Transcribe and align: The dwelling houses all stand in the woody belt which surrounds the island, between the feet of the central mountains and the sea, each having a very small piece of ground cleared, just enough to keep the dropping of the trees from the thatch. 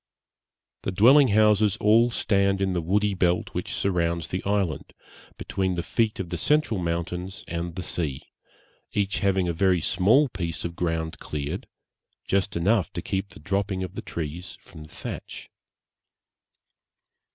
The 0.81 0.91
dwelling 0.91 1.27
houses 1.27 1.77
all 1.77 2.09
stand 2.09 2.59
in 2.59 2.73
the 2.73 2.81
woody 2.81 3.13
belt 3.13 3.49
which 3.53 3.75
surrounds 3.75 4.29
the 4.29 4.43
island, 4.45 4.93
between 5.37 5.75
the 5.75 5.83
feet 5.83 6.19
of 6.19 6.29
the 6.31 6.39
central 6.39 6.79
mountains 6.79 7.43
and 7.47 7.75
the 7.75 7.83
sea, 7.83 8.23
each 8.93 9.19
having 9.19 9.47
a 9.47 9.53
very 9.53 9.79
small 9.79 10.27
piece 10.27 10.65
of 10.65 10.75
ground 10.75 11.19
cleared, 11.19 11.67
just 12.25 12.55
enough 12.55 12.91
to 12.93 13.03
keep 13.03 13.29
the 13.29 13.39
dropping 13.39 13.83
of 13.83 13.93
the 13.93 14.01
trees 14.01 14.57
from 14.59 14.85
the 14.85 14.89
thatch. 14.91 15.51